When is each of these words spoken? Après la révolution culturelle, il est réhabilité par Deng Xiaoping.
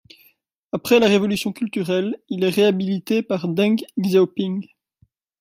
Après 0.71 0.99
la 0.99 1.05
révolution 1.05 1.53
culturelle, 1.53 2.17
il 2.27 2.43
est 2.43 2.49
réhabilité 2.49 3.21
par 3.21 3.47
Deng 3.47 3.85
Xiaoping. 3.99 4.67